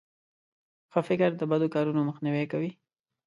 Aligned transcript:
ښه 0.91 1.01
فکر 1.07 1.29
د 1.37 1.41
بدو 1.51 1.67
کارونو 1.75 2.01
مخنیوی 2.09 2.45
کوي. 2.51 2.71